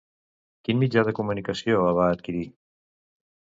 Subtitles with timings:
[0.67, 2.43] Quin mitjà de comunicació el va adquirir?